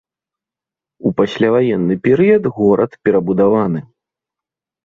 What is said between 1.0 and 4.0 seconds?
У пасляваенны перыяд горад перабудаваны.